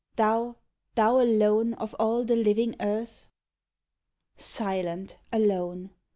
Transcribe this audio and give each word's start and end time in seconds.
Thou, 0.15 0.55
thou 0.95 1.19
alone 1.19 1.75
of 1.75 1.95
all 1.99 2.23
the 2.23 2.35
living 2.35 2.73
earth? 2.79 3.27
Silent, 4.35 5.19
alone 5.31 5.91